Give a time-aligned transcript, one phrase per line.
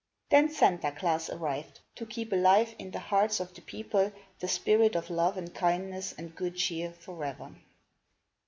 [0.29, 4.95] Then Santa Klaas arrived, to keep alive in the hearts of the people the spirit
[4.95, 7.53] of love and kindness and good cheer forever.